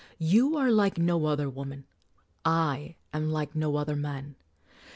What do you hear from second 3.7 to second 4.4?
other man.